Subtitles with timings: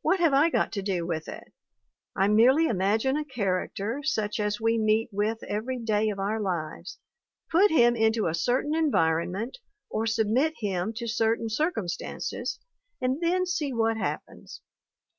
[0.00, 1.52] What have I got to do with it?
[2.16, 6.96] I merely imagine a character such as we meet with every day of our lives,
[7.50, 9.58] put him into a certain environment,
[9.90, 12.58] or submit him to certain circumstances,
[12.98, 14.62] and then see what happens.